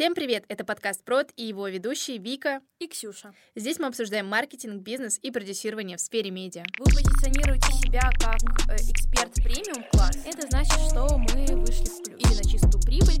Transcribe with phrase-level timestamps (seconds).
[0.00, 0.44] Всем привет!
[0.48, 3.34] Это подкаст Прод и его ведущие Вика и Ксюша.
[3.54, 6.64] Здесь мы обсуждаем маркетинг, бизнес и продюсирование в сфере медиа.
[6.78, 8.40] Вы позиционируете себя как
[8.70, 10.16] э, эксперт премиум класс.
[10.24, 12.18] Это значит, что мы вышли в плюс.
[12.18, 13.18] Или на чистую прибыль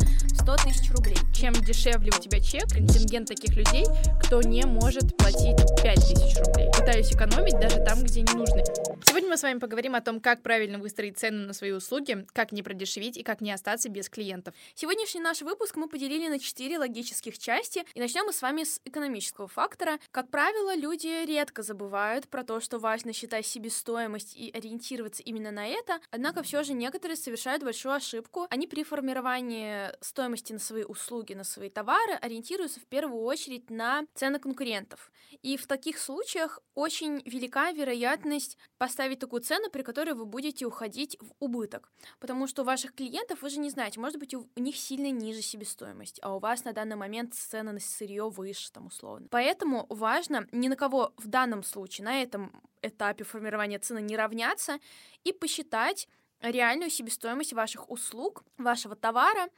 [0.50, 1.16] 100 тысяч рублей.
[1.32, 3.84] Чем дешевле у тебя чек, контингент таких людей,
[4.20, 6.68] кто не может платить 5 тысяч рублей.
[6.76, 8.64] Пытаюсь экономить даже там, где не нужно.
[9.04, 12.50] Сегодня мы с вами поговорим о том, как правильно выстроить цену на свои услуги, как
[12.50, 14.54] не продешевить и как не остаться без клиентов.
[14.74, 17.84] Сегодняшний наш выпуск мы поделили на 4 логических части.
[17.94, 19.98] И начнем мы с вами с экономического фактора.
[20.10, 25.68] Как правило, люди редко забывают про то, что важно считать себестоимость и ориентироваться именно на
[25.68, 26.00] это.
[26.10, 28.48] Однако все же некоторые совершают большую ошибку.
[28.50, 34.04] Они при формировании стоимости на свои услуги, на свои товары ориентируются в первую очередь на
[34.14, 35.12] цены конкурентов.
[35.42, 41.18] И в таких случаях очень велика вероятность поставить такую цену, при которой вы будете уходить
[41.20, 41.92] в убыток.
[42.18, 45.42] Потому что у ваших клиентов, вы же не знаете, может быть, у них сильно ниже
[45.42, 49.28] себестоимость, а у вас на данный момент цены на сырье выше, там, условно.
[49.30, 54.78] Поэтому важно ни на кого в данном случае, на этом этапе формирования цены не равняться
[55.24, 56.08] и посчитать
[56.40, 59.48] реальную себестоимость ваших услуг, вашего товара,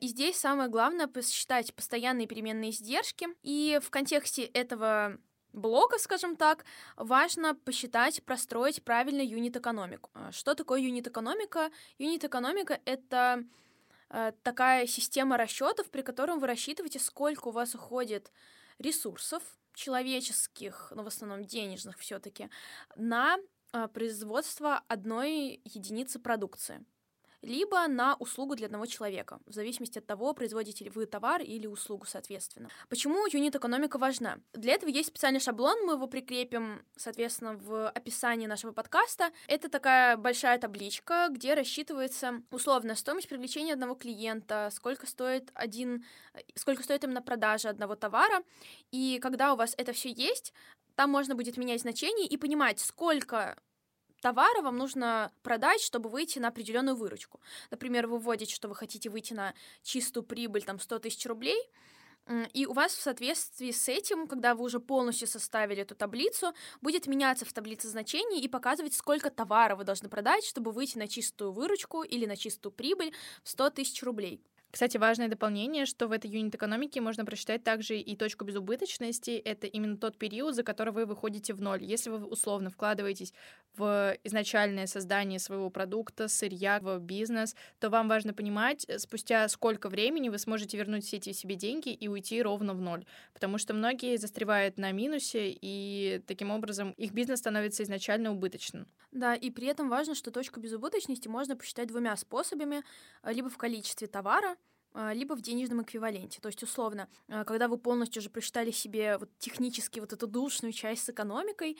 [0.00, 3.28] и здесь самое главное посчитать постоянные переменные издержки.
[3.42, 5.18] И в контексте этого
[5.52, 6.64] блока, скажем так,
[6.96, 10.10] важно посчитать, простроить правильно юнит-экономику.
[10.14, 11.70] А, что такое юнит-экономика?
[11.98, 13.44] Юнит-экономика— это
[14.08, 18.32] а, такая система расчетов, при котором вы рассчитываете, сколько у вас уходит
[18.78, 19.42] ресурсов
[19.74, 22.50] человеческих, но в основном денежных все-таки,
[22.94, 23.38] на
[23.94, 26.84] производство одной единицы продукции
[27.42, 31.66] либо на услугу для одного человека, в зависимости от того, производите ли вы товар или
[31.66, 32.68] услугу, соответственно.
[32.88, 34.38] Почему юнит-экономика важна?
[34.52, 39.30] Для этого есть специальный шаблон, мы его прикрепим, соответственно, в описании нашего подкаста.
[39.48, 46.04] Это такая большая табличка, где рассчитывается условно стоимость привлечения одного клиента, сколько стоит один,
[46.54, 48.42] сколько стоит именно продажа одного товара,
[48.90, 50.52] и когда у вас это все есть,
[50.94, 53.56] там можно будет менять значение и понимать, сколько
[54.22, 57.40] товара вам нужно продать, чтобы выйти на определенную выручку.
[57.70, 59.52] Например, вы вводите, что вы хотите выйти на
[59.82, 61.60] чистую прибыль, там, 100 тысяч рублей,
[62.52, 67.08] и у вас в соответствии с этим, когда вы уже полностью составили эту таблицу, будет
[67.08, 71.50] меняться в таблице значений и показывать, сколько товара вы должны продать, чтобы выйти на чистую
[71.50, 73.12] выручку или на чистую прибыль
[73.42, 74.40] в 100 тысяч рублей.
[74.72, 79.32] Кстати, важное дополнение, что в этой юнит-экономике можно просчитать также и точку безубыточности.
[79.32, 81.84] Это именно тот период, за который вы выходите в ноль.
[81.84, 83.34] Если вы условно вкладываетесь
[83.76, 89.90] в изначальное создание своего продукта, сырья, в бизнес, то вам важно понимать, э, спустя сколько
[89.90, 93.04] времени вы сможете вернуть все эти себе деньги и уйти ровно в ноль.
[93.34, 98.86] Потому что многие застревают на минусе, и таким образом их бизнес становится изначально убыточным.
[99.10, 102.82] Да, и при этом важно, что точку безубыточности можно посчитать двумя способами.
[103.22, 104.56] Либо в количестве товара,
[105.14, 106.40] либо в денежном эквиваленте.
[106.40, 110.72] То есть, условно, а, когда вы полностью уже просчитали себе вот технически вот эту душную
[110.72, 111.78] часть с экономикой,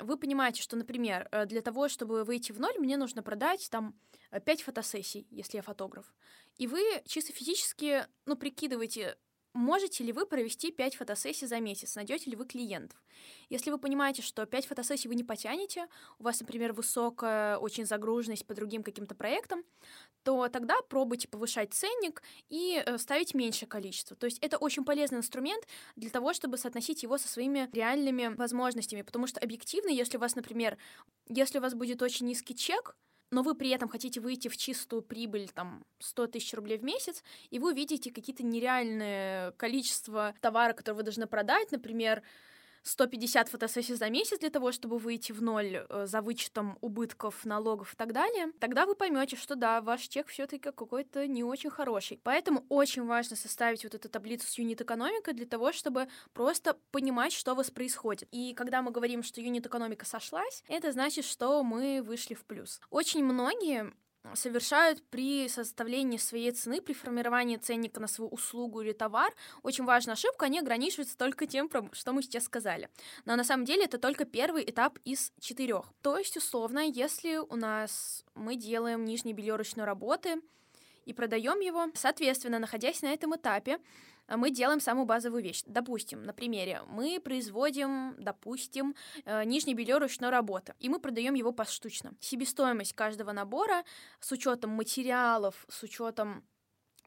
[0.00, 3.94] вы понимаете, что, например, э, для того, чтобы выйти в ноль, мне нужно продать там
[4.44, 6.12] 5 фотосессий, если я фотограф.
[6.58, 9.16] И вы чисто физически, ну, прикидываете,
[9.54, 11.94] Можете ли вы провести 5 фотосессий за месяц?
[11.94, 13.00] Найдете ли вы клиентов?
[13.50, 15.86] Если вы понимаете, что 5 фотосессий вы не потянете,
[16.18, 19.62] у вас, например, высокая очень загруженность по другим каким-то проектам,
[20.24, 24.16] то тогда пробуйте повышать ценник и э, ставить меньшее количество.
[24.16, 25.64] То есть это очень полезный инструмент
[25.94, 30.34] для того, чтобы соотносить его со своими реальными возможностями, потому что объективно, если у вас,
[30.34, 30.78] например,
[31.28, 32.96] если у вас будет очень низкий чек,
[33.34, 37.24] но вы при этом хотите выйти в чистую прибыль, там, 100 тысяч рублей в месяц,
[37.50, 42.22] и вы увидите какие-то нереальные количество товара, которые вы должны продать, например,
[42.84, 47.94] 150 фотосессий за месяц для того, чтобы выйти в ноль э, за вычетом убытков, налогов
[47.94, 52.20] и так далее, тогда вы поймете, что да, ваш чек все-таки какой-то не очень хороший.
[52.22, 57.52] Поэтому очень важно составить вот эту таблицу с юнит-экономикой для того, чтобы просто понимать, что
[57.52, 58.28] у вас происходит.
[58.30, 62.80] И когда мы говорим, что юнит-экономика сошлась, это значит, что мы вышли в плюс.
[62.90, 63.92] Очень многие
[64.32, 69.34] совершают при составлении своей цены, при формировании ценника на свою услугу или товар.
[69.62, 72.88] Очень важная ошибка, они ограничиваются только тем, что мы сейчас сказали.
[73.26, 75.86] Но на самом деле это только первый этап из четырех.
[76.02, 80.40] То есть, условно, если у нас мы делаем нижние бельерочные работы
[81.04, 83.78] и продаем его, соответственно, находясь на этом этапе,
[84.28, 85.62] мы делаем самую базовую вещь.
[85.66, 88.94] Допустим, на примере, мы производим, допустим,
[89.24, 92.14] э, нижнее белье ручной работы, и мы продаем его поштучно.
[92.20, 93.84] Себестоимость каждого набора
[94.20, 96.44] с учетом материалов, с учетом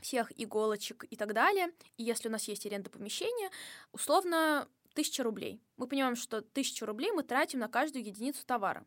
[0.01, 3.49] всех иголочек и так далее, и если у нас есть аренда помещения,
[3.91, 5.61] условно, тысяча рублей.
[5.77, 8.85] Мы понимаем, что тысячу рублей мы тратим на каждую единицу товара.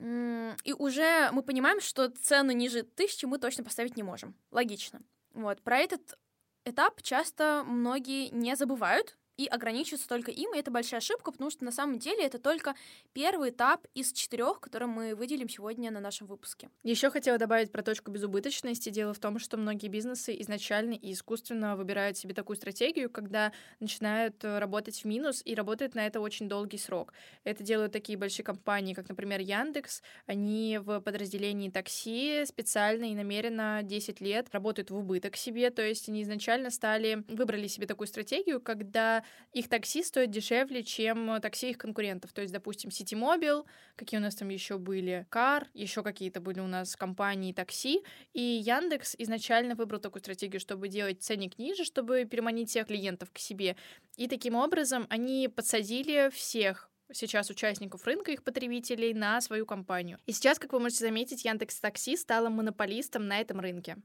[0.00, 4.36] И уже мы понимаем, что цену ниже тысячи мы точно поставить не можем.
[4.52, 5.02] Логично.
[5.34, 6.18] Вот, про этот
[6.64, 11.64] этап часто многие не забывают, и ограничиваться только им, и это большая ошибка, потому что
[11.64, 12.74] на самом деле это только
[13.12, 16.68] первый этап из четырех, который мы выделим сегодня на нашем выпуске.
[16.82, 18.90] Еще хотела добавить про точку безубыточности.
[18.90, 24.42] Дело в том, что многие бизнесы изначально и искусственно выбирают себе такую стратегию, когда начинают
[24.44, 27.12] э, работать в минус и работают на это очень долгий срок.
[27.44, 30.02] Это делают такие большие компании, как, например, Яндекс.
[30.26, 36.08] Они в подразделении такси специально и намеренно 10 лет работают в убыток себе, то есть
[36.08, 41.78] они изначально стали, выбрали себе такую стратегию, когда их такси стоит дешевле, чем такси их
[41.78, 42.32] конкурентов.
[42.32, 43.66] То есть, допустим, Ситимобил,
[43.96, 48.02] какие у нас там еще были, Кар, еще какие-то были у нас компании такси.
[48.34, 53.38] И Яндекс изначально выбрал такую стратегию, чтобы делать ценник ниже, чтобы переманить всех клиентов к
[53.38, 53.76] себе.
[54.16, 60.18] И таким образом они подсадили всех сейчас участников рынка, их потребителей, на свою компанию.
[60.26, 63.96] И сейчас, как вы можете заметить, Яндекс Такси стала монополистом на этом рынке.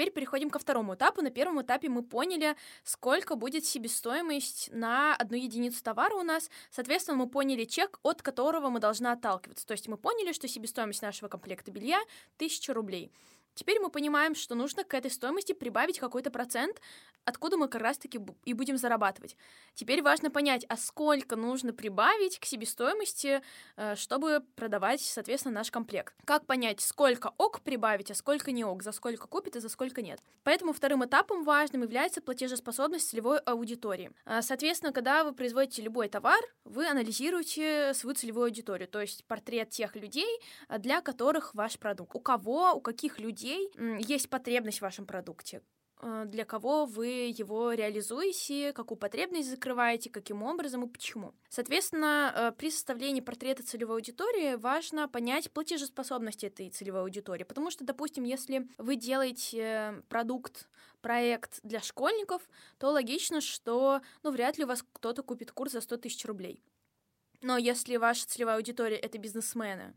[0.00, 1.20] Теперь переходим ко второму этапу.
[1.20, 6.48] На первом этапе мы поняли, сколько будет себестоимость на одну единицу товара у нас.
[6.70, 9.66] Соответственно, мы поняли чек, от которого мы должны отталкиваться.
[9.66, 12.00] То есть мы поняли, что себестоимость нашего комплекта белья
[12.38, 13.12] 1000 рублей.
[13.60, 16.80] Теперь мы понимаем, что нужно к этой стоимости прибавить какой-то процент,
[17.26, 19.36] откуда мы как раз-таки и будем зарабатывать.
[19.74, 23.42] Теперь важно понять, а сколько нужно прибавить к себестоимости,
[23.76, 26.14] э, чтобы продавать, соответственно, наш комплект.
[26.24, 30.00] Как понять, сколько ок прибавить, а сколько не ок, за сколько купит и за сколько
[30.00, 30.20] нет.
[30.42, 34.10] Поэтому вторым этапом важным является платежеспособность целевой аудитории.
[34.24, 39.68] А, соответственно, когда вы производите любой товар, вы анализируете свою целевую аудиторию, то есть портрет
[39.68, 42.16] тех людей, а, для которых ваш продукт.
[42.16, 43.49] У кого, у каких людей
[43.98, 45.62] есть потребность в вашем продукте,
[46.02, 51.34] Э, для кого вы его реализуете, какую потребность закрываете, каким образом и почему.
[51.48, 57.84] Соответственно, э, при составлении портрета целевой аудитории важно понять платежеспособность этой целевой аудитории, потому что,
[57.84, 60.68] допустим, если вы делаете продукт,
[61.02, 62.48] проект для школьников,
[62.78, 66.62] то логично, что ну, вряд ли у вас кто-то купит курс за 100 тысяч рублей.
[67.42, 69.94] Но если ваша целевая аудитория— это бизнесмены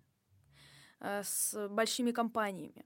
[0.99, 2.85] э, с большими компаниями,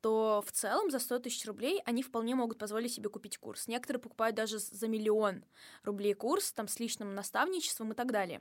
[0.00, 3.66] то в целом за 100 тысяч рублей они вполне могут позволить себе купить курс.
[3.66, 5.44] Некоторые покупают даже за миллион
[5.82, 8.40] рублей курс, там с личным наставничеством и так далее.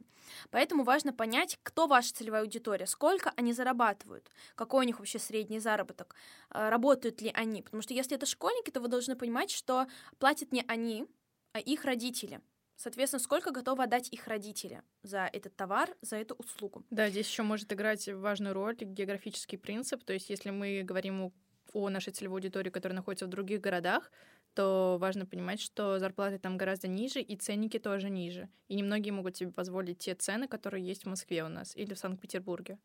[0.52, 5.60] Поэтому важно понять, кто ваша целевая аудитория, сколько они зарабатывают, какой у них вообще средний
[5.60, 6.16] заработок,
[6.50, 7.62] а, работают ли они.
[7.62, 9.88] Потому что если это школьники, то вы должны понимать, что
[10.20, 11.06] платят не они,
[11.54, 12.42] а их родители.
[12.76, 16.86] Соответственно, сколько готовы отдать их родители за этот товар, за эту услугу?
[16.92, 20.04] Да, здесь еще может играть важную роль географический принцип.
[20.04, 21.34] То есть, если мы говорим
[21.74, 24.12] о нашей целевой аудитории, которая находится в других городах,
[24.54, 28.50] то важно понимать, что зарплаты там гораздо ниже, и ценники тоже ниже.
[28.68, 32.00] И немногие могут себе позволить те цены, которые есть в Москве у нас или в
[32.00, 32.80] Санкт-Петербурге.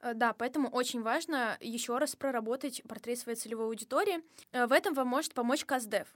[0.00, 4.20] Э, да, поэтому очень важно еще раз проработать портрет своей целевой аудитории.
[4.52, 6.08] Э, в этом вам может помочь Каздев.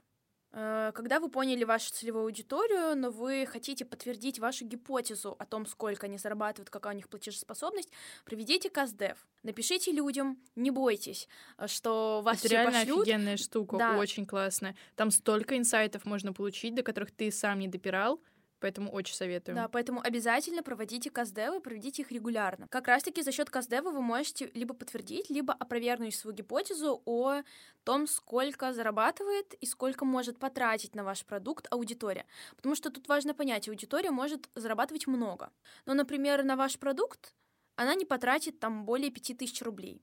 [0.55, 5.65] Э, когда вы поняли вашу целевую аудиторию, но вы хотите подтвердить вашу гипотезу о том,
[5.65, 7.91] сколько они зарабатывают, какая у них платежеспособность,
[8.23, 9.17] проведите КАЗДЕВ.
[9.41, 11.27] Напишите людям, не бойтесь,
[11.57, 13.01] э, что вас Это все реально пошлют.
[13.01, 13.97] офигенная штука, да.
[13.97, 14.75] очень классная.
[14.95, 18.21] Там столько инсайтов можно получить, до которых ты сам не допирал,
[18.63, 19.55] Поэтому очень советую.
[19.55, 22.69] Да, поэтому обязательно проводите каздевы, проведите их регулярно.
[22.69, 27.41] Как раз-таки за счет каздева вы можете либо подтвердить, либо опровергнуть свою гипотезу о
[27.83, 32.25] том, сколько зарабатывает и сколько может потратить на ваш продукт аудитория.
[32.55, 35.51] Потому что тут важно понять, аудитория может зарабатывать много.
[35.85, 37.35] Но, например, на ваш продукт
[37.75, 40.01] она не потратит там более 5000 рублей.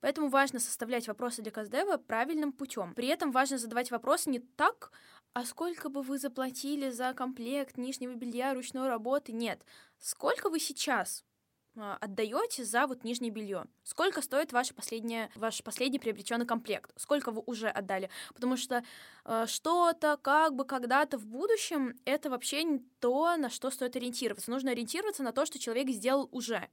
[0.00, 2.94] Поэтому важно составлять вопросы для Каздева правильным путем.
[2.94, 4.92] При этом важно задавать вопросы не так,
[5.32, 9.32] а сколько бы вы заплатили за комплект нижнего белья ручной работы?
[9.32, 9.64] Нет.
[9.98, 11.24] Сколько вы сейчас
[11.80, 13.66] а, отдаете за вот нижнее белье.
[13.84, 16.90] Сколько стоит ваш последний, ваш последний приобретенный комплект?
[16.96, 18.10] Сколько вы уже отдали?
[18.34, 18.82] Потому что
[19.24, 24.50] э, что-то как бы когда-то в будущем это вообще не то, на что стоит ориентироваться.
[24.50, 26.68] Нужно ориентироваться на то, что человек сделал уже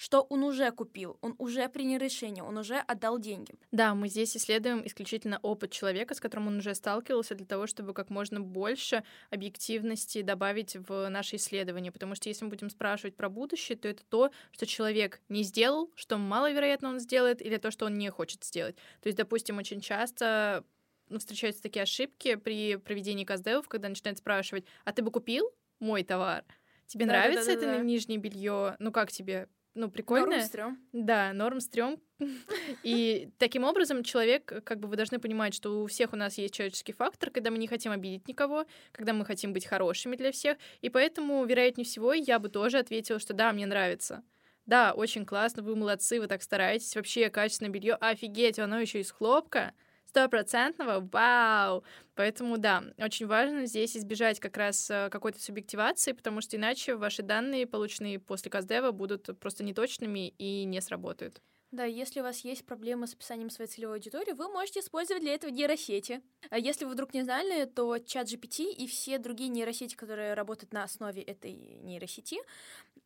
[0.00, 3.52] что он уже купил, он уже принял решение, он уже отдал деньги.
[3.70, 7.92] Да, мы здесь исследуем исключительно опыт человека, с которым он уже сталкивался, для того, чтобы
[7.92, 11.92] как можно больше объективности добавить в наше исследование.
[11.92, 15.90] Потому что если мы будем спрашивать про будущее, то это то, что человек не сделал,
[15.96, 18.76] что маловероятно он сделает, или то, что он не хочет сделать.
[19.02, 20.64] То есть, допустим, очень часто
[21.10, 26.04] ну, встречаются такие ошибки при проведении каздевов, когда начинают спрашивать, а ты бы купил мой
[26.04, 26.42] товар?
[26.86, 27.84] Тебе да, нравится да, да, это да, да.
[27.84, 28.76] нижнее белье?
[28.78, 29.46] Ну как тебе?
[29.80, 30.38] Ну, прикольная.
[30.38, 30.78] Норм стрём.
[30.92, 32.00] Да, норм стрём.
[32.82, 36.54] И таким образом человек, как бы вы должны понимать, что у всех у нас есть
[36.54, 40.58] человеческий фактор, когда мы не хотим обидеть никого, когда мы хотим быть хорошими для всех.
[40.82, 44.22] И поэтому, вероятнее всего, я бы тоже ответила, что да, мне нравится.
[44.66, 46.94] Да, очень классно, вы молодцы, вы так стараетесь.
[46.94, 49.74] Вообще качественное белье, офигеть, оно еще из хлопка
[50.10, 51.84] стопроцентного, вау!
[52.16, 57.22] Поэтому, да, очень важно здесь избежать как раз э, какой-то субъективации, потому что иначе ваши
[57.22, 61.40] данные, полученные после Каздева, будут просто неточными и не сработают.
[61.70, 65.34] Да, если у вас есть проблемы с описанием своей целевой аудитории, вы можете использовать для
[65.34, 66.20] этого нейросети.
[66.50, 70.72] А если вы вдруг не знали, то чат GPT и все другие нейросети, которые работают
[70.72, 72.38] на основе этой нейросети,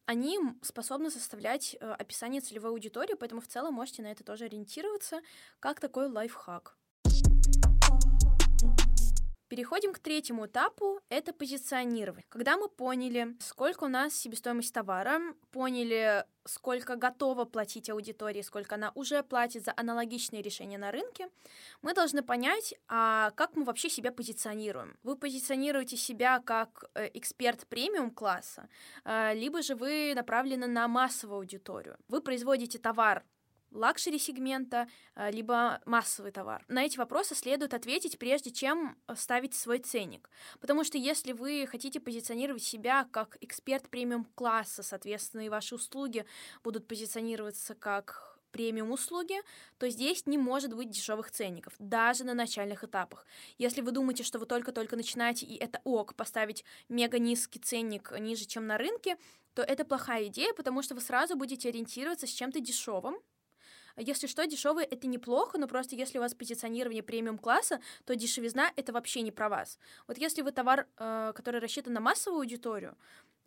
[0.06, 5.20] они способны составлять э, описание целевой аудитории, поэтому в целом можете на это тоже ориентироваться,
[5.60, 6.78] как такой лайфхак.
[9.54, 12.24] Переходим к третьему этапу, это позиционирование.
[12.28, 15.20] Когда мы поняли, сколько у нас себестоимость товара,
[15.52, 21.28] поняли, сколько готова платить аудитории, сколько она уже платит за аналогичные решения на рынке,
[21.82, 24.96] мы должны понять, а как мы вообще себя позиционируем.
[25.04, 28.68] Вы позиционируете себя как э, эксперт премиум класса,
[29.04, 31.96] э, либо же вы направлены на массовую аудиторию.
[32.08, 33.22] Вы производите товар
[33.74, 36.64] luxury сегмента, э, либо массовый товар?
[36.68, 40.30] На эти вопросы следует ответить, прежде чем э, ставить свой ценник.
[40.60, 46.24] Потому что если вы хотите позиционировать себя как эксперт премиум класса, соответственно, и ваши услуги
[46.62, 49.34] будут позиционироваться как премиум услуги,
[49.78, 53.26] то здесь не может быть дешевых ценников, даже на начальных этапах.
[53.58, 58.44] Если вы думаете, что вы только-только начинаете, и это ok, поставить мега низкий ценник ниже,
[58.46, 59.16] чем на рынке,
[59.54, 63.16] то это плохая идея, потому что вы сразу будете ориентироваться с чем-то дешевым,
[63.96, 68.72] если что, дешевые это неплохо, но просто если у вас позиционирование премиум класса, то дешевизна
[68.76, 69.78] это вообще не про вас.
[70.08, 72.96] Вот если вы товар, э, который рассчитан на массовую аудиторию,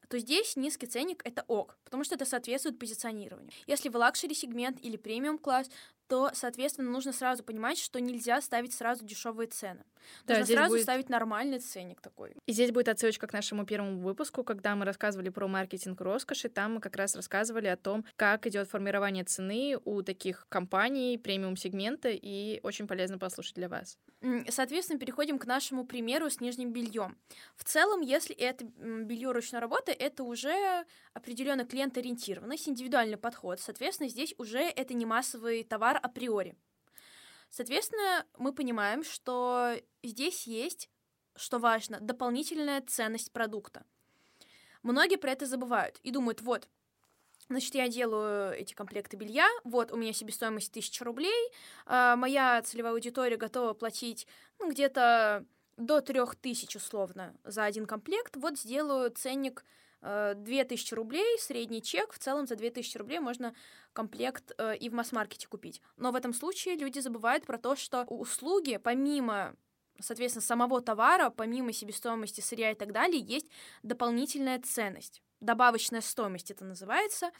[0.07, 3.51] то здесь низкий ценник это ok, потому что это соответствует позиционированию.
[3.65, 5.69] Если вы luxury сегмент или премиум класс,
[6.07, 9.83] то, соответственно, нужно сразу понимать, что нельзя ставить сразу дешевые цены.
[10.25, 10.83] Да, нужно сразу будет...
[10.83, 12.33] ставить нормальный ценник такой.
[12.45, 16.47] И здесь будет отсылочка к нашему первому выпуску, когда мы рассказывали про маркетинг роскоши.
[16.47, 21.57] Там мы как раз рассказывали о том, как идет формирование цены у таких компаний премиум
[21.57, 23.97] сегмента, и очень полезно послушать для вас.
[24.49, 27.17] Соответственно, переходим к нашему примеру с нижним бельем.
[27.55, 33.59] В целом, если это белье ручной работы, это уже определенно клиент-ориентированность, индивидуальный подход.
[33.59, 36.55] Соответственно, здесь уже это не массовый товар априори.
[37.49, 40.89] Соответственно, мы понимаем, что здесь есть,
[41.35, 43.85] что важно, дополнительная ценность продукта.
[44.83, 46.67] Многие про это забывают и думают, вот,
[47.49, 49.47] Значит, я делаю эти комплекты белья.
[49.63, 51.51] Вот, у меня себестоимость 1000 рублей.
[51.85, 54.27] А, моя целевая аудитория готова платить
[54.59, 55.45] ну, где-то
[55.77, 58.35] до 3000 условно за один комплект.
[58.35, 59.63] Вот сделаю ценник
[60.01, 63.53] 2000 э, рублей, средний чек, в целом за 2000 рублей можно
[63.93, 65.81] комплект э, и в масс-маркете купить.
[65.97, 69.55] Но в этом случае люди забывают про то, что услуги, помимо
[69.99, 73.47] соответственно, самого товара, помимо себестоимости сырья и так далее, есть
[73.81, 75.23] дополнительная ценность.
[75.39, 77.31] Добавочная стоимость это называется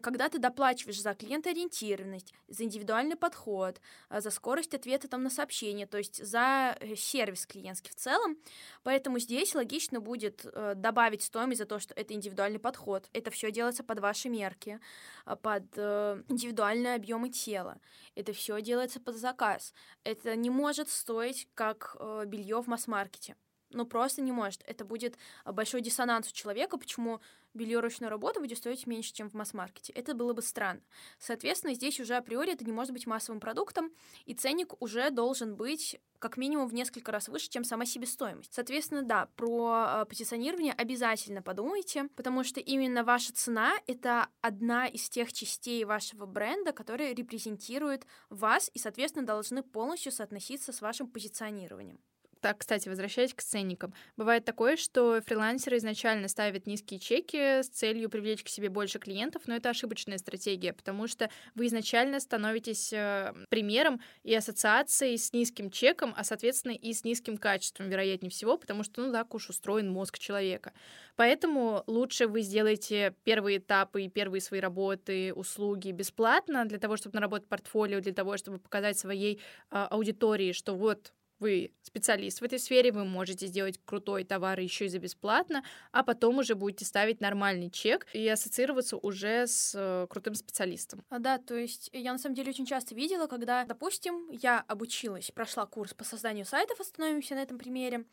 [0.00, 5.86] когда ты доплачиваешь за клиентоориентированность, за индивидуальный подход, а, за скорость ответа там на сообщение,
[5.86, 8.36] то есть за э, сервис клиентский в целом.
[8.82, 13.08] Поэтому здесь логично будет э, добавить стоимость за то, что это индивидуальный подход.
[13.12, 14.80] Это все делается под ваши мерки,
[15.24, 17.78] а, под э, индивидуальные объемы тела.
[18.16, 19.72] Это все делается под заказ.
[20.02, 21.96] Это не может стоить как
[22.26, 23.36] белье в масс-маркете
[23.70, 24.62] ну, просто не может.
[24.66, 27.20] Это будет большой диссонанс у человека, почему
[27.54, 29.92] белье ручной работы будет стоить меньше, чем в масс-маркете.
[29.92, 30.82] Это было бы странно.
[31.18, 33.92] Соответственно, здесь уже априори это не может быть массовым продуктом,
[34.24, 38.52] и ценник уже должен быть как минимум в несколько раз выше, чем сама себестоимость.
[38.52, 45.08] Соответственно, да, про э, позиционирование обязательно подумайте, потому что именно ваша цена— это одна из
[45.08, 51.98] тех частей вашего бренда, которые репрезентируют вас и, соответственно, должны полностью соотноситься с вашим позиционированием.
[52.40, 53.92] Так, кстати, возвращаясь к ценникам.
[54.16, 59.42] Бывает такое, что фрилансеры изначально ставят низкие чеки с целью привлечь к себе больше клиентов,
[59.46, 65.70] но это ошибочная стратегия, потому что вы изначально становитесь э, примером и ассоциацией с низким
[65.70, 69.90] чеком, а, соответственно, и с низким качеством, вероятнее всего, потому что, ну, так уж устроен
[69.90, 70.72] мозг человека.
[71.16, 77.16] Поэтому лучше вы сделаете первые этапы и первые свои работы, услуги бесплатно для того, чтобы
[77.16, 82.58] наработать портфолио, для того, чтобы показать своей э, аудитории, что вот вы специалист в этой
[82.58, 87.20] сфере, вы можете сделать крутой товар еще и за бесплатно, а потом уже будете ставить
[87.20, 91.02] нормальный чек и ассоциироваться уже с э, крутым специалистом.
[91.08, 95.30] А, да, то есть я на самом деле очень часто видела, когда, допустим, я обучилась,
[95.30, 98.04] прошла курс по созданию сайтов, остановимся на этом примере,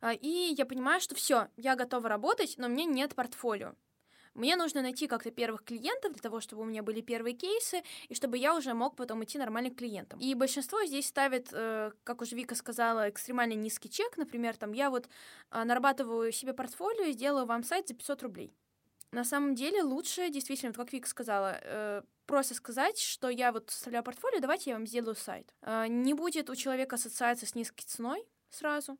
[0.00, 3.74] а, и я понимаю, что все, я готова работать, но мне нет портфолио.
[4.36, 8.14] Мне нужно найти как-то первых клиентов для того, чтобы у меня были первые кейсы, и
[8.14, 10.20] чтобы я уже мог потом идти нормальным клиентам.
[10.20, 14.16] И большинство здесь ставит, э, как уже Вика сказала, экстремально низкий чек.
[14.18, 15.08] Например, там я вот
[15.50, 18.54] э, нарабатываю себе портфолио и сделаю вам сайт за 500 рублей.
[19.12, 24.04] На самом деле лучше, действительно, как Вика сказала, э, просто сказать, что я вот составляю
[24.04, 25.54] портфолио, давайте я вам сделаю сайт.
[25.62, 28.98] Э, не будет у человека ассоциация с низкой ценой сразу, а,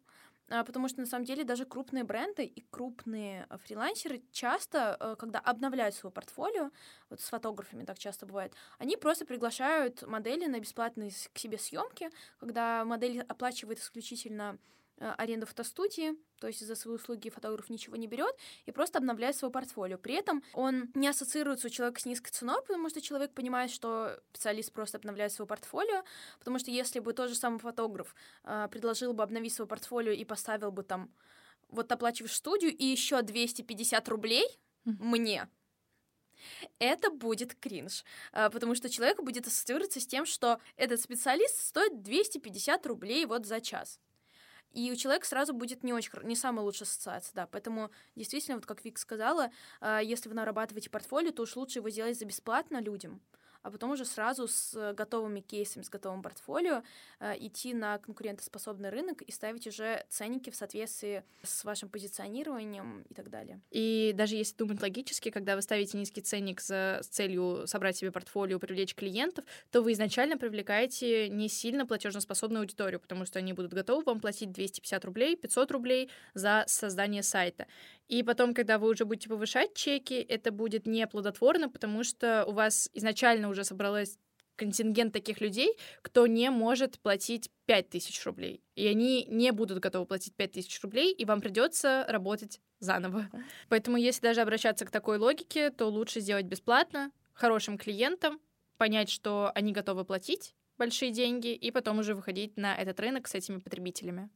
[0.49, 5.41] потому что на самом деле даже крупные бренды и крупные э, фрилансеры часто, э, когда
[5.41, 6.71] обновляют свое портфолио,
[7.11, 12.11] вот с фотографами так часто бывает, они просто приглашают модели на бесплатные к себе съемки,
[12.39, 14.59] когда модель оплачивает исключительно
[14.99, 18.35] аренду фотостудии, то есть за свои услуги фотограф ничего не берет
[18.65, 19.99] и просто обновляет свое портфолио.
[19.99, 24.19] При этом он не ассоциируется у человека с низкой ценой, потому что человек понимает, что
[24.31, 26.03] специалист просто обновляет свое портфолио,
[26.39, 30.25] потому что если бы тот же самый фотограф э, предложил бы обновить свое портфолио и
[30.25, 31.13] поставил бы там
[31.69, 34.47] вот оплачиваешь студию и еще 250 рублей
[34.85, 35.49] мне,
[36.79, 42.03] это будет кринж, э, потому что человек будет ассоциироваться с тем, что этот специалист стоит
[42.03, 44.01] 250 рублей вот за час
[44.77, 48.67] и у человека сразу будет не очень, не самая лучшая ассоциация, да, поэтому действительно, вот
[48.67, 52.81] как Вик сказала, а, если вы нарабатываете портфолио, то уж лучше его сделать за бесплатно
[52.83, 53.23] людям,
[53.63, 56.83] а потом уже сразу с готовыми кейсами, с готовым портфолио
[57.21, 63.15] э, идти на конкурентоспособный рынок и ставить уже ценники в соответствии с вашим позиционированием и
[63.15, 63.61] так далее.
[63.71, 68.13] И даже если думать логически, когда вы ставите низкий ценник за, с целью собрать себе
[68.13, 73.73] портфолио, привлечь клиентов, то вы изначально привлекаете не сильно платежеспособную аудиторию, потому что они будут
[73.73, 77.67] готовы вам платить 250 рублей, 500 рублей за создание сайта.
[78.09, 82.53] И потом, когда вы уже будете повышать чеки, это будет не плодотворно, потому что у
[82.53, 84.19] вас изначально уже собралось
[84.57, 88.63] контингент таких людей, кто не может платить 5000 рублей.
[88.75, 93.29] И они не будут готовы платить 5000 рублей, и вам придется работать заново.
[93.69, 98.41] Поэтому, если даже обращаться к такой логике, то лучше сделать бесплатно, хорошим клиентам,
[98.79, 103.35] понять, что они готовы платить большие деньги, и потом уже выходить на этот рынок с
[103.35, 104.29] этими потребителями.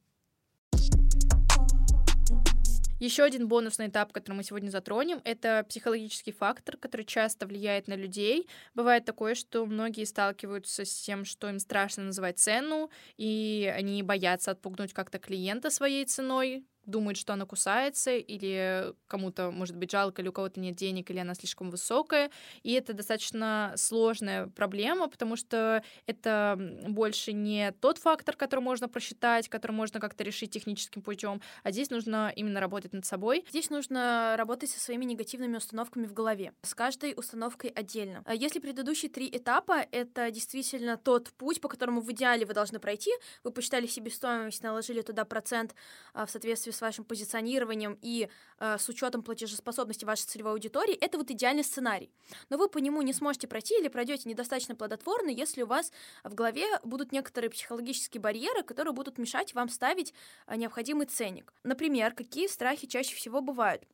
[3.01, 7.95] Еще один бонусный этап, который мы сегодня затронем, это психологический фактор, который часто влияет на
[7.95, 8.47] людей.
[8.75, 14.51] Бывает такое, что многие сталкиваются с тем, что им страшно называть цену, и они боятся
[14.51, 20.29] отпугнуть как-то клиента своей ценой, думает, что она кусается, или кому-то, может быть, жалко, или
[20.29, 22.31] у кого-то нет денег, или она слишком высокая.
[22.63, 26.57] И это достаточно сложная проблема, потому что это
[26.89, 31.91] больше не тот фактор, который можно просчитать, который можно как-то решить техническим путем, а здесь
[31.91, 33.45] нужно именно работать над собой.
[33.49, 38.23] Здесь нужно работать со своими негативными установками в голове, с каждой установкой отдельно.
[38.27, 42.79] А если предыдущие три этапа— это действительно тот путь, по которому в идеале вы должны
[42.79, 43.11] пройти,
[43.45, 45.75] вы посчитали себестоимость, наложили туда процент
[46.15, 48.29] а, в соответствии с вашим позиционированием и
[48.59, 52.11] э, с учетом платежеспособности вашей целевой аудитории, это вот идеальный сценарий.
[52.49, 55.93] Но вы по нему не сможете пройти или пройдете недостаточно плодотворно, если у вас
[56.25, 60.15] в голове будут некоторые психологические барьеры, которые будут мешать вам ставить
[60.47, 61.53] э, необходимый ценник.
[61.65, 63.85] Например, какие страхи чаще всего бывают?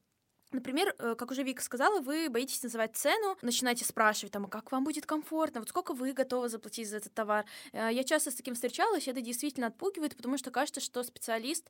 [0.52, 4.70] Например, э, как уже Вика сказала, вы боитесь называть цену, начинаете спрашивать, там, а как
[4.70, 7.44] вам будет комфортно, вот сколько вы готовы заплатить за этот товар.
[7.72, 11.68] Э, я часто с таким встречалась, это действительно отпугивает, потому что кажется, что специалист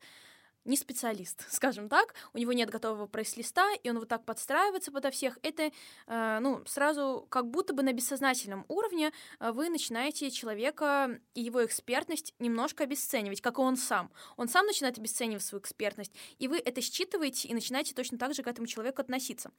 [0.66, 5.10] не специалист, скажем так, у него нет готового прайс-листа, и он вот так подстраивается подо
[5.10, 5.70] всех, это,
[6.06, 11.64] э, ну, сразу как будто бы на бессознательном уровне э, вы начинаете человека и его
[11.64, 14.10] экспертность немножко обесценивать, как и он сам.
[14.36, 18.42] Он сам начинает обесценивать свою экспертность, и вы это считываете и начинаете точно так же
[18.42, 19.50] к этому человеку относиться.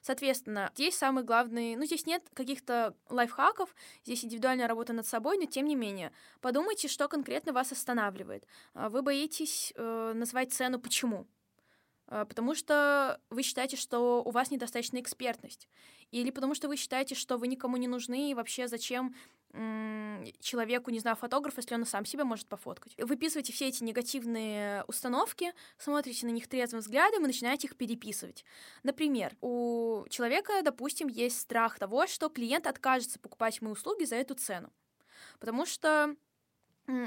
[0.00, 3.74] Соответственно, здесь самый главный, ну, здесь нет каких-то лайфхаков,
[4.04, 8.46] здесь индивидуальная работа над собой, но тем не менее, подумайте, что конкретно вас останавливает.
[8.74, 10.78] Э, вы боитесь э, называть цену.
[10.78, 11.26] Почему?
[12.06, 15.68] А, потому что вы считаете, что у вас недостаточная экспертность.
[16.10, 19.14] Или потому что вы считаете, что вы никому не нужны, и вообще зачем
[20.40, 22.92] человеку, не знаю, фотограф, если он сам себя может пофоткать.
[22.98, 28.44] Выписываете все эти негативные установки, смотрите на них трезвым взглядом и начинаете их переписывать.
[28.82, 34.34] Например, у человека, допустим, есть страх того, что клиент откажется покупать мои услуги за эту
[34.34, 34.72] цену.
[35.38, 36.16] Потому что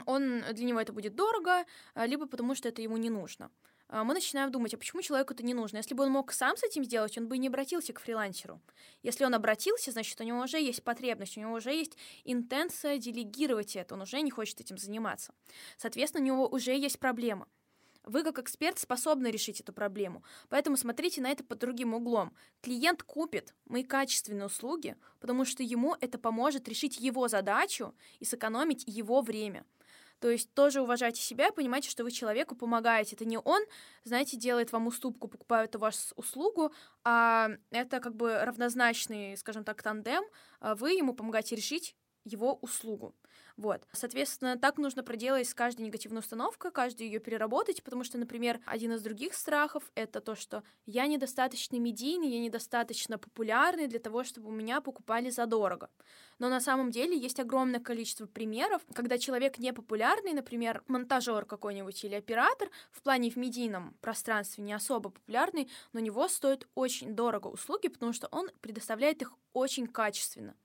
[0.05, 3.51] он, для него это будет дорого, а, либо потому что это ему не нужно.
[3.89, 5.77] А, мы начинаем думать, а почему человеку это не нужно?
[5.77, 8.61] Если бы он мог сам с этим сделать, он бы не обратился к фрилансеру.
[9.01, 13.75] Если он обратился, значит, у него уже есть потребность, у него уже есть интенция делегировать
[13.75, 15.33] это, он уже не хочет этим заниматься.
[15.77, 17.47] Соответственно, у него уже есть проблема.
[18.07, 20.23] Вы как эксперт способны решить эту проблему.
[20.47, 22.33] Поэтому смотрите на это под другим углом.
[22.61, 28.85] Клиент купит мои качественные услуги, потому что ему это поможет решить его задачу и сэкономить
[28.87, 29.65] его время.
[30.19, 33.15] То есть тоже уважайте себя и понимайте, что вы человеку помогаете.
[33.15, 33.61] Это не он,
[34.05, 36.71] знаете, делает вам уступку, покупает у вас услугу,
[37.03, 40.23] а это как бы равнозначный, скажем так, тандем.
[40.59, 41.95] А вы ему помогаете решить
[42.27, 43.15] его услугу.
[43.57, 43.87] Вот.
[43.91, 48.93] Соответственно, так нужно проделать с каждой негативной установкой, каждую ее переработать, потому что, например, один
[48.93, 54.49] из других страхов— это то, что я недостаточно медийный, я недостаточно популярный для того, чтобы
[54.49, 55.89] у меня покупали задорого.
[56.37, 62.03] Но на самом деле есть огромное количество примеров, когда человек не популярный, например, монтажер какой-нибудь
[62.03, 67.15] или оператор, в плане в медийном пространстве не особо популярный, но у него стоит очень
[67.15, 70.55] дорого услуги, потому что он предоставляет их очень качественно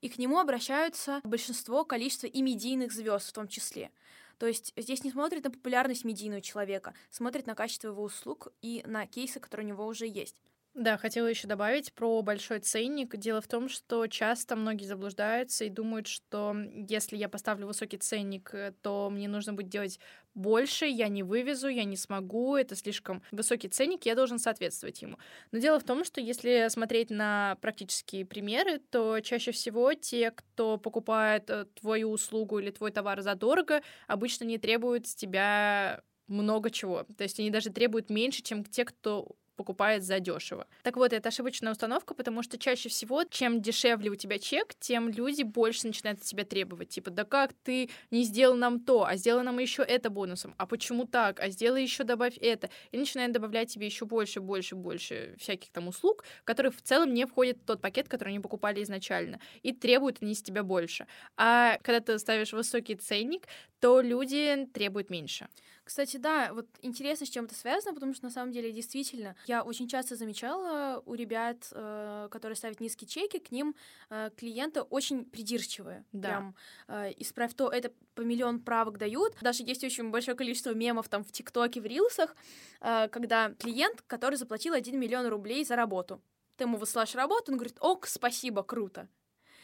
[0.00, 3.90] и к нему обращаются большинство количества и медийных звезд в том числе.
[4.38, 8.82] То есть здесь не смотрят на популярность медийного человека, смотрят на качество его услуг и
[8.86, 10.36] на кейсы, которые у него уже есть.
[10.76, 13.16] Да, хотела еще добавить про большой ценник.
[13.16, 18.50] Дело в том, что часто многие заблуждаются и думают, что если я поставлю высокий ценник,
[18.52, 19.98] э, то мне нужно будет делать
[20.34, 25.16] больше, я не вывезу, я не смогу, это слишком высокий ценник, я должен соответствовать ему.
[25.50, 30.76] Но дело в том, что если смотреть на практические примеры, то чаще всего те, кто
[30.76, 37.04] покупает э, твою услугу или твой товар задорого, обычно не требуют с тебя много чего.
[37.16, 40.66] То есть они даже требуют меньше, чем те, кто покупает задешево.
[40.82, 45.08] Так вот, это ошибочная установка, потому что чаще всего, чем дешевле у тебя чек, тем
[45.08, 46.90] люди больше начинают от тебя требовать.
[46.90, 50.66] Типа, да как ты не сделал нам то, а сделай нам еще это бонусом, а
[50.66, 52.70] почему так, а сделай еще добавь это.
[52.92, 57.26] И начинают добавлять тебе еще больше, больше, больше всяких там услуг, которые в целом не
[57.26, 61.06] входят в тот пакет, который они покупали изначально, и требуют они с тебя больше.
[61.36, 63.46] А когда ты ставишь высокий ценник,
[63.80, 65.48] то люди требуют меньше.
[65.84, 69.62] Кстати, да, вот интересно, с чем это связано, потому что на самом деле действительно я
[69.62, 73.76] очень часто замечала у ребят, э, которые ставят низкие чеки, к ним
[74.10, 76.04] э, клиенты очень придирчивые.
[76.10, 76.28] Да.
[76.28, 76.56] Прям
[76.88, 79.36] э, исправь то, это по миллион правок дают.
[79.40, 82.34] Даже есть очень большое количество мемов там в ТикТоке, в Рилсах,
[82.80, 86.20] э, когда клиент, который заплатил 1 миллион рублей за работу.
[86.56, 89.08] Ты ему высылаешь работу, он говорит, ок, спасибо, круто.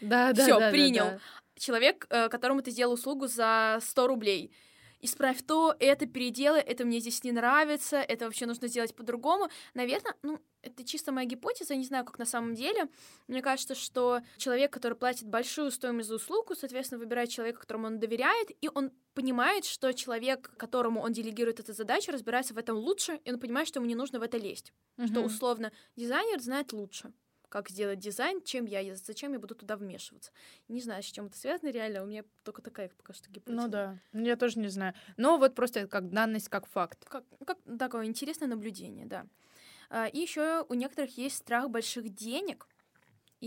[0.02, 1.04] Да, да, Все, да, принял.
[1.04, 1.20] Да, да.
[1.56, 4.52] Человек, э, которому ты сделал услугу за 100 рублей
[5.02, 9.48] исправь то, это переделай, это мне здесь не нравится, это вообще нужно сделать по-другому.
[9.74, 12.88] Наверное, ну, это чисто моя гипотеза, я не знаю, как на самом деле.
[13.26, 17.98] Мне кажется, что человек, который платит большую стоимость за услугу, соответственно, выбирает человека, которому он
[17.98, 23.20] доверяет, и он понимает, что человек, которому он делегирует эту задачу, разбирается в этом лучше,
[23.24, 24.72] и он понимает, что ему не нужно в это лезть.
[24.96, 25.06] Mm-hmm.
[25.08, 27.12] Что, условно, дизайнер знает лучше
[27.52, 30.32] как сделать дизайн, чем я, зачем я буду туда вмешиваться.
[30.68, 33.60] Не знаю, с чем это связано реально, у меня только такая пока что гипотеза.
[33.60, 34.94] Ну да, я тоже не знаю.
[35.18, 37.04] Но вот просто как данность, как факт.
[37.04, 39.26] Как, как такое интересное наблюдение, да.
[39.90, 42.66] А, и еще у некоторых есть страх больших денег,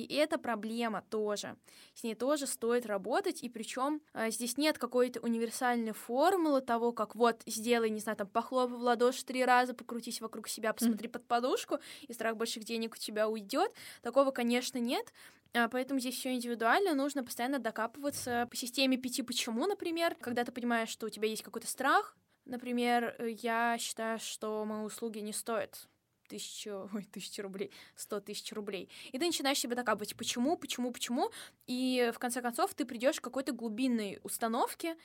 [0.03, 1.55] и это проблема тоже.
[1.93, 7.15] С ней тоже стоит работать, и причем э, здесь нет какой-то универсальной формулы того, как
[7.15, 11.12] вот сделай, не знаю, там похлопай в ладоши три раза, покрутись вокруг себя, посмотри mm.
[11.12, 13.71] под подушку, и страх больших денег у тебя уйдет.
[14.01, 15.13] Такого, конечно, нет.
[15.53, 20.51] А, поэтому здесь все индивидуально, нужно постоянно докапываться по системе пяти почему, например, когда ты
[20.51, 22.17] понимаешь, что у тебя есть какой-то страх.
[22.43, 25.88] Например, э, я считаю, что мои услуги не стоят
[26.27, 28.89] тысячу, ой, тысячу рублей, сто тысяч рублей.
[29.11, 31.31] И ты начинаешь себя докапывать, почему, почему, почему,
[31.67, 34.95] и в конце концов ты придешь к какой-то глубинной установке,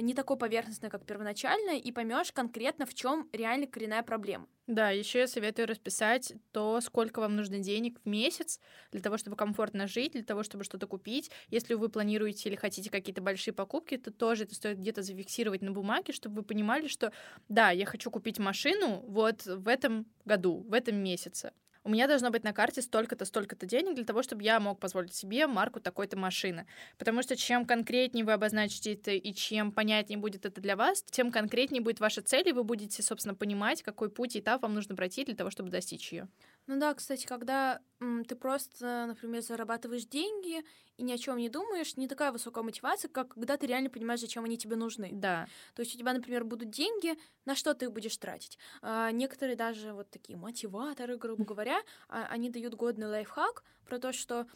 [0.00, 4.48] не такой поверхностной, как первоначально, и поймешь конкретно, в чем реально коренная проблема.
[4.66, 8.60] Да, еще я советую расписать то, сколько вам нужно денег в месяц
[8.92, 11.30] для того, чтобы комфортно жить, для того, чтобы что-то купить.
[11.48, 15.70] Если вы планируете или хотите какие-то большие покупки, то тоже это стоит где-то зафиксировать на
[15.72, 17.12] бумаге, чтобы вы понимали, что
[17.50, 21.52] да, я хочу купить машину вот в этом году, в этом месяце
[21.84, 25.14] у меня должно быть на карте столько-то, столько-то денег для того, чтобы я мог позволить
[25.14, 26.66] себе марку такой-то машины.
[26.98, 31.30] Потому что чем конкретнее вы обозначите это и чем понятнее будет это для вас, тем
[31.30, 34.96] конкретнее будет ваша цель, и вы будете, собственно, понимать, какой путь и этап вам нужно
[34.96, 36.28] пройти для того, чтобы достичь ее.
[36.66, 40.64] Ну да, кстати, когда м, ты просто, например, зарабатываешь деньги
[40.96, 44.20] и ни о чем не думаешь, не такая высокая мотивация, как когда ты реально понимаешь,
[44.20, 45.10] зачем они тебе нужны.
[45.12, 45.46] Да.
[45.74, 48.58] То есть у тебя, например, будут деньги, на что ты их будешь тратить.
[48.80, 54.12] А, некоторые даже вот такие мотиваторы, грубо говоря, а, они дают годный лайфхак про то,
[54.12, 54.46] что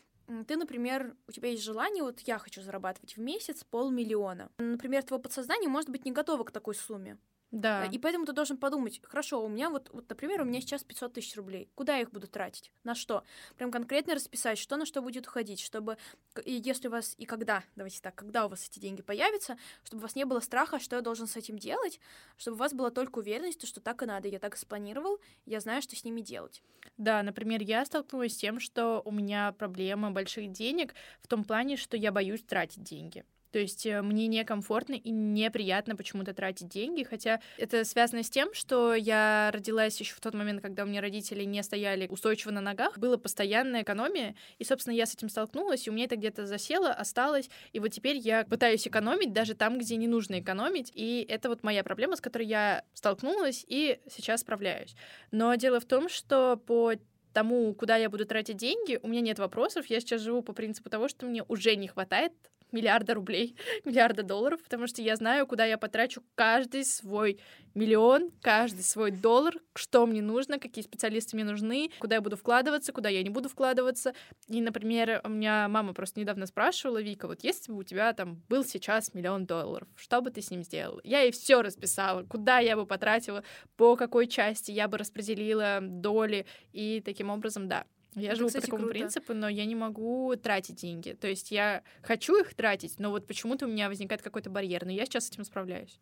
[0.46, 4.50] ты, например, у тебя есть желание, вот я хочу зарабатывать в месяц полмиллиона.
[4.58, 7.18] Например, твое подсознание может быть не готово к такой сумме.
[7.50, 7.86] Да.
[7.86, 11.14] И поэтому ты должен подумать, хорошо, у меня вот, вот, например, у меня сейчас 500
[11.14, 11.70] тысяч рублей.
[11.74, 12.70] Куда я их буду тратить?
[12.84, 13.24] На что?
[13.56, 15.96] Прям конкретно расписать, что на что будет уходить, чтобы,
[16.44, 20.00] и если у вас, и когда, давайте так, когда у вас эти деньги появятся, чтобы
[20.00, 22.00] у вас не было страха, что я должен с этим делать,
[22.36, 24.28] чтобы у вас была только уверенность, что так и надо.
[24.28, 26.62] Я так и спланировал, я знаю, что с ними делать.
[26.98, 31.76] Да, например, я столкнулась с тем, что у меня проблема больших денег в том плане,
[31.76, 33.24] что я боюсь тратить деньги.
[33.50, 38.52] То есть э, мне некомфортно и неприятно почему-то тратить деньги, хотя это связано с тем,
[38.54, 42.60] что я родилась еще в тот момент, когда у меня родители не стояли устойчиво на
[42.60, 46.46] ногах, была постоянная экономия, и, собственно, я с этим столкнулась, и у меня это где-то
[46.46, 51.24] засело, осталось, и вот теперь я пытаюсь экономить даже там, где не нужно экономить, и
[51.28, 54.94] это вот моя проблема, с которой я столкнулась и сейчас справляюсь.
[55.30, 56.94] Но дело в том, что по
[57.32, 59.86] тому, куда я буду тратить деньги, у меня нет вопросов.
[59.86, 62.32] Я сейчас живу по принципу того, что мне уже не хватает
[62.72, 67.40] миллиарда рублей, миллиарда долларов, потому что я знаю, куда я потрачу каждый свой
[67.74, 72.92] миллион, каждый свой доллар, что мне нужно, какие специалисты мне нужны, куда я буду вкладываться,
[72.92, 74.14] куда я не буду вкладываться.
[74.48, 78.42] И, например, у меня мама просто недавно спрашивала, Вика, вот если бы у тебя там
[78.48, 81.00] был сейчас миллион долларов, что бы ты с ним сделала?
[81.04, 83.44] Я ей все расписала, куда я бы потратила,
[83.76, 88.66] по какой части я бы распределила доли, и таким образом, да, я живу кстати, по
[88.66, 88.98] такому круто.
[88.98, 91.12] принципу, но я не могу тратить деньги.
[91.12, 94.92] То есть я хочу их тратить, но вот почему-то у меня возникает какой-то барьер, но
[94.92, 96.00] я сейчас с этим справляюсь.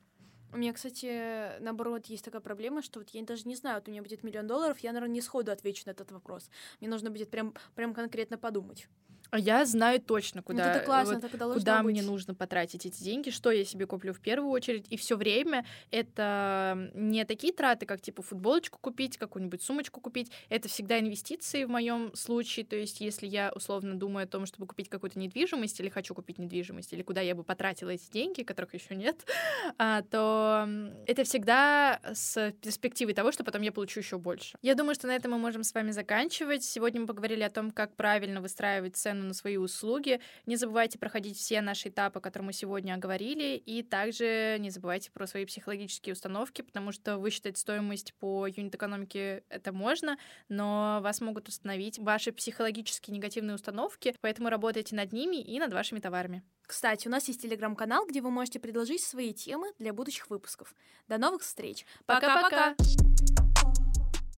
[0.53, 3.90] У меня, кстати, наоборот, есть такая проблема, что вот я даже не знаю, вот у
[3.90, 6.49] меня будет миллион долларов, я, наверное, не сходу отвечу на этот вопрос.
[6.81, 8.88] Мне нужно будет прям, прям конкретно подумать.
[9.31, 11.93] А я знаю точно, куда, вот это классно, вот, так куда быть.
[11.93, 14.87] мне нужно потратить эти деньги, что я себе куплю в первую очередь.
[14.91, 20.31] И все время это не такие траты, как типа футболочку купить, какую-нибудь сумочку купить.
[20.49, 22.65] Это всегда инвестиции в моем случае.
[22.65, 26.39] То есть, если я условно думаю о том, чтобы купить какую-то недвижимость, или хочу купить
[26.39, 29.25] недвижимость, или куда я бы потратила эти деньги, которых еще нет,
[29.79, 30.69] а, то
[31.07, 34.57] это всегда с перспективой того, что потом я получу еще больше.
[34.62, 36.65] Я думаю, что на этом мы можем с вами заканчивать.
[36.65, 40.20] Сегодня мы поговорили о том, как правильно выстраивать цену цену на свои услуги.
[40.46, 45.26] Не забывайте проходить все наши этапы, которые мы сегодня оговорили, и также не забывайте про
[45.26, 51.98] свои психологические установки, потому что высчитать стоимость по юнит-экономике это можно, но вас могут установить
[51.98, 56.42] ваши психологические негативные установки, поэтому работайте над ними и над вашими товарами.
[56.66, 60.74] Кстати, у нас есть телеграм-канал, где вы можете предложить свои темы для будущих выпусков.
[61.07, 61.87] До новых встреч.
[62.07, 62.74] Пока-пока!